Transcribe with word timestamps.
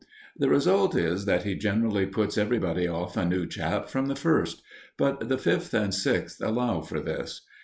The 0.35 0.49
result 0.49 0.95
is 0.95 1.25
that 1.25 1.43
he 1.43 1.53
generally 1.53 2.07
puts 2.07 2.35
everybody 2.35 2.87
off 2.87 3.15
a 3.15 3.23
new 3.23 3.45
chap 3.45 3.87
from 3.87 4.07
the 4.07 4.15
first; 4.15 4.63
but 4.97 5.29
the 5.29 5.37
Fifth 5.37 5.75
and 5.75 5.93
Sixth 5.93 6.41
allow 6.41 6.81
for 6.81 6.99
this. 6.99 7.41